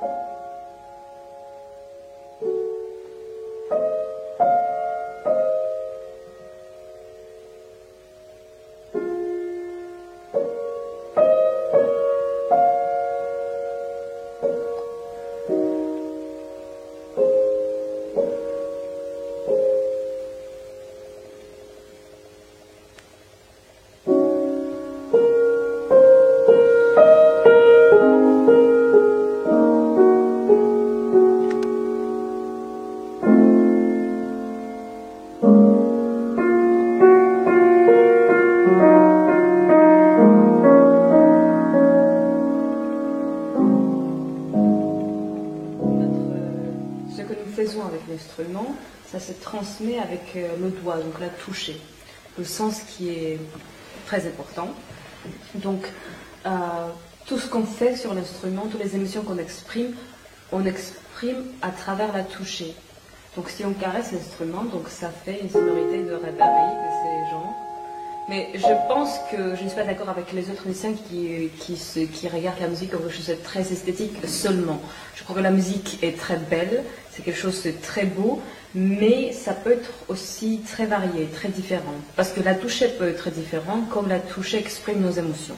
ce 0.00 0.39
faisons 47.60 47.84
avec 47.84 48.00
l'instrument, 48.08 48.74
ça 49.12 49.20
se 49.20 49.32
transmet 49.32 49.98
avec 49.98 50.22
euh, 50.36 50.48
le 50.60 50.70
doigt, 50.70 50.96
donc 50.96 51.20
la 51.20 51.28
toucher. 51.28 51.80
Le 52.38 52.44
sens 52.44 52.80
qui 52.80 53.10
est 53.10 53.38
très 54.06 54.26
important. 54.26 54.68
Donc, 55.56 55.82
euh, 56.46 56.50
tout 57.26 57.38
ce 57.38 57.48
qu'on 57.48 57.64
fait 57.64 57.96
sur 57.96 58.14
l'instrument, 58.14 58.66
toutes 58.70 58.82
les 58.82 58.96
émotions 58.96 59.22
qu'on 59.22 59.38
exprime, 59.38 59.94
on 60.52 60.64
exprime 60.64 61.44
à 61.60 61.70
travers 61.70 62.12
la 62.12 62.22
toucher. 62.22 62.74
Donc, 63.36 63.50
si 63.50 63.64
on 63.64 63.72
caresse 63.72 64.12
l'instrument, 64.12 64.64
donc 64.64 64.88
ça 64.88 65.10
fait 65.10 65.40
une 65.42 65.50
sonorité 65.50 66.02
de 66.02 66.12
rêverie 66.12 66.74
de 66.84 66.90
ces 67.02 67.30
genres. 67.30 67.54
Mais 68.28 68.48
je 68.54 68.88
pense 68.88 69.18
que 69.30 69.56
je 69.56 69.64
ne 69.64 69.68
suis 69.68 69.76
pas 69.76 69.84
d'accord 69.84 70.08
avec 70.08 70.32
les 70.32 70.50
autres 70.50 70.66
musiciens 70.66 70.92
qui, 70.92 71.50
qui 71.58 72.28
regardent 72.28 72.60
la 72.60 72.68
musique 72.68 72.92
comme 72.92 73.02
quelque 73.02 73.16
chose 73.16 73.26
de 73.26 73.34
très 73.34 73.72
esthétique 73.72 74.16
seulement. 74.26 74.80
Je 75.16 75.24
crois 75.24 75.34
que 75.34 75.40
la 75.40 75.50
musique 75.50 75.98
est 76.02 76.16
très 76.16 76.36
belle, 76.36 76.84
c'est 77.20 77.32
quelque 77.32 77.40
chose 77.40 77.62
de 77.64 77.72
très 77.82 78.06
beau, 78.06 78.40
mais 78.74 79.32
ça 79.32 79.52
peut 79.52 79.72
être 79.72 79.90
aussi 80.08 80.62
très 80.66 80.86
varié, 80.86 81.26
très 81.26 81.48
différent. 81.48 81.94
Parce 82.16 82.30
que 82.30 82.40
la 82.40 82.54
touche 82.54 82.82
peut 82.98 83.08
être 83.08 83.30
différente, 83.30 83.88
comme 83.90 84.08
la 84.08 84.20
touche 84.20 84.54
exprime 84.54 85.00
nos 85.00 85.10
émotions. 85.10 85.56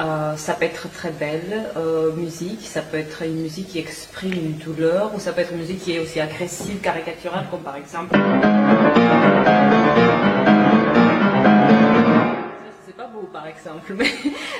Euh, 0.00 0.34
ça 0.36 0.54
peut 0.54 0.64
être 0.64 0.90
très 0.90 1.10
belle 1.10 1.66
euh, 1.76 2.12
musique, 2.12 2.66
ça 2.66 2.80
peut 2.80 2.96
être 2.96 3.22
une 3.22 3.42
musique 3.42 3.68
qui 3.68 3.78
exprime 3.78 4.32
une 4.32 4.52
douleur, 4.54 5.14
ou 5.14 5.20
ça 5.20 5.32
peut 5.32 5.42
être 5.42 5.52
une 5.52 5.58
musique 5.58 5.80
qui 5.80 5.92
est 5.92 5.98
aussi 5.98 6.20
agressive, 6.20 6.80
caricaturale, 6.80 7.44
comme 7.50 7.60
par 7.60 7.76
exemple. 7.76 8.16
C'est 12.86 12.96
pas 12.96 13.06
beau 13.06 13.28
par 13.32 13.46
exemple, 13.46 13.94
mais 13.98 14.10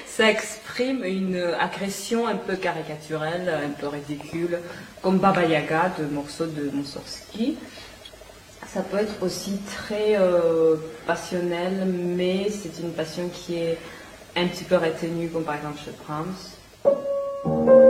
ça 0.06 0.30
exprime 0.30 0.63
une 0.82 1.36
agression 1.60 2.26
un 2.26 2.36
peu 2.36 2.56
caricaturelle, 2.56 3.48
un 3.48 3.70
peu 3.70 3.88
ridicule, 3.88 4.58
comme 5.02 5.18
Baba 5.18 5.44
Yaga 5.44 5.92
de 5.98 6.04
morceau 6.06 6.46
de 6.46 6.70
Mussorgsky. 6.74 7.56
Ça 8.66 8.82
peut 8.82 8.98
être 8.98 9.22
aussi 9.22 9.58
très 9.76 10.16
euh, 10.18 10.76
passionnel, 11.06 11.86
mais 11.86 12.50
c'est 12.50 12.82
une 12.82 12.92
passion 12.92 13.28
qui 13.28 13.56
est 13.56 13.78
un 14.36 14.46
petit 14.46 14.64
peu 14.64 14.76
retenue, 14.76 15.28
comme 15.28 15.44
par 15.44 15.56
exemple 15.56 15.78
chez 15.78 15.92
Brahms. 16.04 17.83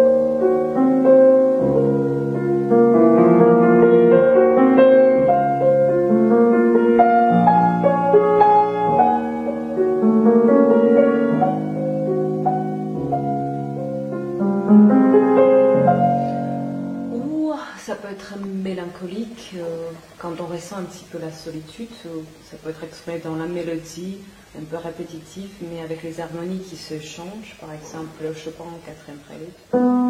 Ça 17.84 17.95
peut 17.97 18.09
être 18.09 18.34
mélancolique 18.39 19.53
euh, 19.56 19.91
quand 20.19 20.41
on 20.41 20.47
ressent 20.47 20.77
un 20.77 20.84
petit 20.84 21.05
peu 21.11 21.19
la 21.19 21.31
solitude. 21.31 21.89
ou 22.06 22.22
Ça 22.50 22.56
peut 22.56 22.71
être 22.71 22.83
exprimé 22.83 23.19
dans 23.19 23.37
la 23.37 23.47
mélodie, 23.47 24.19
un 24.59 24.65
peu 24.65 24.77
répétitive, 24.77 25.50
mais 25.71 25.83
avec 25.83 26.03
les 26.03 26.21
harmonies 26.21 26.61
qui 26.61 26.77
se 26.77 26.99
changent. 27.00 27.56
Par 27.61 27.73
exemple, 27.73 28.25
Chopin 28.37 28.65
en 28.65 28.78
quatrième 28.87 29.19
prélude. 29.19 30.03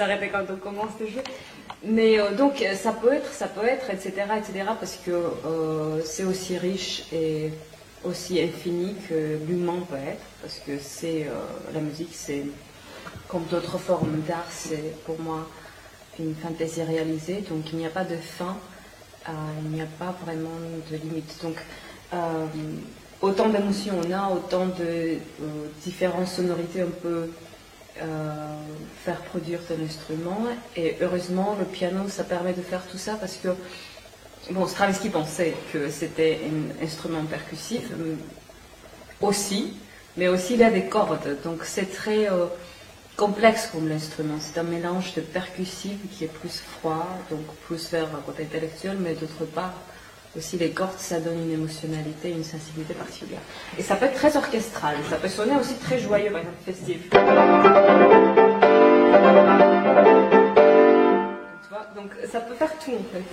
S'arrêter 0.00 0.30
quand 0.30 0.44
on 0.50 0.56
commence 0.56 0.94
le 0.98 1.08
jeu. 1.08 1.22
Mais 1.84 2.18
euh, 2.18 2.34
donc 2.34 2.64
ça 2.74 2.92
peut 2.92 3.12
être, 3.12 3.30
ça 3.32 3.48
peut 3.48 3.66
être, 3.66 3.90
etc., 3.90 4.12
etc., 4.38 4.52
parce 4.80 4.96
que 5.04 5.10
euh, 5.10 6.00
c'est 6.04 6.24
aussi 6.24 6.56
riche 6.56 7.04
et 7.12 7.50
aussi 8.02 8.40
infini 8.40 8.96
que 9.08 9.38
l'humain 9.46 9.80
peut 9.90 9.96
être, 9.96 10.26
parce 10.40 10.58
que 10.66 10.72
c'est 10.80 11.24
euh, 11.24 11.34
la 11.74 11.80
musique, 11.80 12.14
c'est 12.14 12.44
comme 13.28 13.44
d'autres 13.50 13.78
formes 13.78 14.20
d'art, 14.26 14.50
c'est 14.50 14.94
pour 15.04 15.20
moi 15.20 15.46
une 16.18 16.34
fantaisie 16.34 16.82
réalisée, 16.82 17.44
donc 17.50 17.70
il 17.72 17.78
n'y 17.78 17.86
a 17.86 17.90
pas 17.90 18.04
de 18.04 18.16
fin, 18.16 18.56
il 19.64 19.70
n'y 19.70 19.82
a 19.82 19.92
pas 19.98 20.14
vraiment 20.24 20.58
de 20.90 20.96
limite. 20.96 21.32
Donc 21.42 21.56
autant 23.22 23.48
d'émotions 23.48 23.94
on 24.04 24.12
a, 24.12 24.30
autant 24.30 24.66
de 24.66 25.18
différentes 25.84 26.26
sonorités 26.26 26.82
on 26.82 26.90
peut 26.90 27.30
euh, 28.02 28.46
faire 29.04 29.20
produire 29.22 29.60
de 29.68 29.74
l'instrument. 29.76 30.46
Et 30.76 30.96
heureusement, 31.00 31.56
le 31.58 31.64
piano, 31.64 32.08
ça 32.08 32.24
permet 32.24 32.52
de 32.52 32.62
faire 32.62 32.82
tout 32.90 32.98
ça 32.98 33.14
parce 33.14 33.36
que, 33.36 33.48
bon, 34.50 34.66
Stravinsky 34.66 35.08
pensait 35.10 35.54
que 35.72 35.90
c'était 35.90 36.40
un 36.44 36.84
instrument 36.84 37.24
percussif 37.24 37.82
euh, 37.92 38.14
aussi, 39.20 39.74
mais 40.16 40.28
aussi 40.28 40.54
il 40.54 40.62
a 40.62 40.70
des 40.70 40.84
cordes. 40.84 41.36
Donc 41.44 41.64
c'est 41.64 41.92
très 41.92 42.30
euh, 42.30 42.46
complexe 43.16 43.68
comme 43.72 43.88
l'instrument. 43.88 44.36
C'est 44.40 44.58
un 44.58 44.64
mélange 44.64 45.14
de 45.14 45.20
percussif 45.20 45.96
qui 46.12 46.24
est 46.24 46.32
plus 46.32 46.60
froid, 46.60 47.06
donc 47.30 47.44
plus 47.66 47.90
vers 47.90 48.06
un 48.14 48.20
côté 48.24 48.44
intellectuel, 48.44 48.96
mais 48.98 49.14
d'autre 49.14 49.44
part, 49.44 49.74
aussi 50.36 50.56
les 50.56 50.70
cordes, 50.70 50.98
ça 50.98 51.18
donne 51.20 51.38
une 51.42 51.52
émotionnalité, 51.52 52.30
une 52.30 52.44
sensibilité 52.44 52.94
particulière. 52.94 53.40
Et 53.78 53.82
ça 53.82 53.96
peut 53.96 54.06
être 54.06 54.14
très 54.14 54.36
orchestral, 54.36 54.96
ça 55.08 55.16
peut 55.16 55.28
sonner 55.28 55.56
aussi 55.60 55.74
très 55.74 55.98
joyeux, 55.98 56.30
par 56.30 56.40
exemple 56.40 56.56
festif. 56.64 56.98
Tu 57.10 57.18
vois, 61.68 61.86
donc 61.96 62.10
ça 62.30 62.40
peut 62.40 62.54
faire 62.54 62.72
tout 62.78 62.92
en 62.92 63.04
fait. 63.12 63.24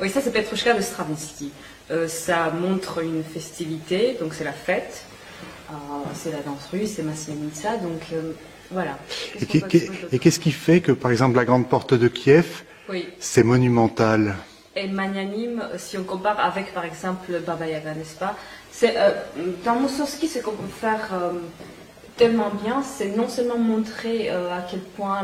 Oui, 0.00 0.10
ça 0.10 0.20
c'est 0.20 0.32
Petrushka 0.32 0.74
de 0.74 0.82
Stravinsky. 0.82 1.50
Euh, 1.90 2.06
ça 2.08 2.50
montre 2.50 3.02
une 3.02 3.22
festivité, 3.24 4.16
donc 4.20 4.34
c'est 4.34 4.44
la 4.44 4.52
fête. 4.52 5.04
Euh, 5.70 5.74
c'est 6.14 6.32
la 6.32 6.40
danse 6.40 6.66
russe, 6.70 6.92
c'est 6.96 7.02
Maslenitsa, 7.02 7.76
donc 7.78 8.02
euh, 8.12 8.32
voilà. 8.70 8.98
Et 9.40 9.46
qu'est-ce 10.18 10.38
qui 10.40 10.52
fait 10.52 10.80
que, 10.80 10.92
par 10.92 11.10
exemple, 11.10 11.36
la 11.36 11.44
grande 11.44 11.68
porte 11.68 11.94
de 11.94 12.08
Kiev, 12.08 12.62
Oui. 12.88 13.08
c'est 13.18 13.42
monumental? 13.42 14.36
Et 14.76 14.88
magnanime 14.88 15.62
si 15.78 15.96
on 15.98 16.04
compare 16.04 16.38
avec 16.38 16.72
par 16.74 16.84
exemple 16.84 17.40
Baba 17.40 17.66
Yaga, 17.66 17.94
n'est-ce 17.94 18.16
pas? 18.16 18.36
Euh, 18.82 19.10
Dans 19.64 19.80
Mussorgsky, 19.80 20.28
ce 20.28 20.40
qu'on 20.40 20.52
peut 20.52 20.68
faire 20.68 21.08
euh, 21.14 21.32
tellement 22.16 22.50
bien, 22.50 22.82
c'est 22.82 23.16
non 23.16 23.28
seulement 23.28 23.58
montrer 23.58 24.30
euh, 24.30 24.52
à 24.54 24.62
quel 24.68 24.80
point 24.80 25.22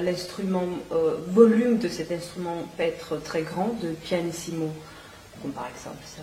l'instrument, 0.00 0.66
euh, 0.92 1.16
volume 1.28 1.78
de 1.78 1.88
cet 1.88 2.10
instrument 2.12 2.56
peut 2.76 2.84
être 2.84 3.22
très 3.22 3.42
grand, 3.42 3.76
de 3.82 3.90
pianissimo, 3.90 4.70
comme 5.42 5.52
par 5.52 5.68
exemple 5.68 6.02
ça. 6.04 6.22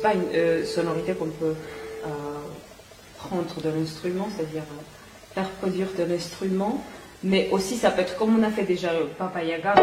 Pas 0.00 0.14
Une 0.14 0.24
euh, 0.34 0.64
sonorité 0.64 1.12
qu'on 1.12 1.26
peut 1.26 1.54
euh, 2.04 2.08
prendre 3.18 3.60
de 3.62 3.68
l'instrument, 3.78 4.28
c'est-à-dire 4.34 4.62
euh, 4.62 5.34
faire 5.34 5.48
produire 5.50 5.88
de 5.98 6.04
l'instrument, 6.04 6.82
mais 7.22 7.48
aussi 7.52 7.76
ça 7.76 7.90
peut 7.90 8.02
être 8.02 8.16
comme 8.16 8.38
on 8.38 8.42
a 8.42 8.50
fait 8.50 8.64
déjà 8.64 8.92
le 8.92 9.06
Papa 9.06 9.42
Yaga. 9.44 9.74